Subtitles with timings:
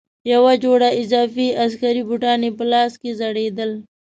[0.33, 3.71] یوه جوړه اضافي عسکري بوټان یې په لاس کې ځړېدل.